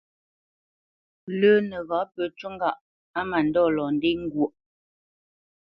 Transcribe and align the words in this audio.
Lə́ 1.39 1.55
nəghǎ 1.69 1.99
pə 2.13 2.23
ncû 2.29 2.47
ŋgâʼ 2.55 2.79
á 3.19 3.21
mândɔ̂ 3.29 3.65
lɔ 3.75 3.85
ndê 3.95 4.11
ŋgwóʼ. 4.23 4.53